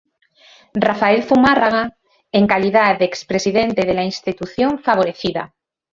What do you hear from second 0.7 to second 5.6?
Rafael Zumárraga, en calidad de expresidente de la Institución favorecida.